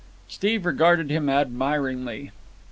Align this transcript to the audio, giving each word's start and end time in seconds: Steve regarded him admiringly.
Steve 0.27 0.65
regarded 0.65 1.11
him 1.11 1.29
admiringly. 1.29 2.31